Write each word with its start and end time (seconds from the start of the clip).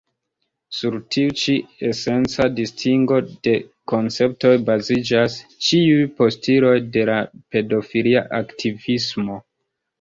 Sur 0.75 0.95
tiu 1.15 1.33
ĉi 1.41 1.53
esenca 1.89 2.47
distingo 2.61 3.19
de 3.49 3.53
konceptoj 3.93 4.55
baziĝas 4.71 5.37
ĉiuj 5.69 6.11
postuloj 6.23 6.75
de 6.99 7.07
la 7.13 7.21
pedofilia 7.55 8.29
aktivismo. 8.43 9.43